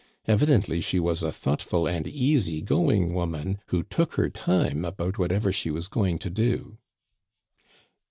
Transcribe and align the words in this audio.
Evi 0.27 0.47
dently 0.47 0.83
she 0.83 0.99
was 0.99 1.21
a 1.21 1.31
thoughtful 1.31 1.85
and 1.85 2.07
easy 2.07 2.59
going 2.63 3.13
woman, 3.13 3.59
who 3.67 3.83
took 3.83 4.15
her 4.15 4.31
time 4.31 4.83
about 4.83 5.19
whatever 5.19 5.51
she 5.51 5.69
was 5.69 5.87
going 5.87 6.17
to 6.17 6.31
do." 6.31 6.79